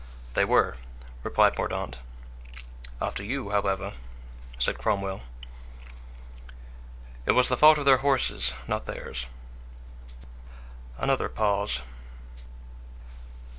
[0.33, 0.77] "They were,"
[1.21, 1.99] replied Mordaunt.
[2.99, 3.93] "After you, however,"
[4.57, 5.21] said Cromwell.
[7.27, 9.27] "It was the fault of their horses, not theirs."
[10.97, 11.81] Another pause.